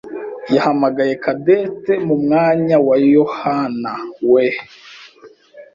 [0.55, 4.43] yahamagaye Cadette mu mwanya wa Yohanawe.